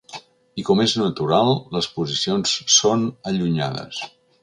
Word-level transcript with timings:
I, 0.19 0.63
com 0.69 0.81
és 0.85 0.95
natural, 1.01 1.53
les 1.77 1.91
posicions 1.99 2.57
són 2.79 3.07
allunyades. 3.33 4.05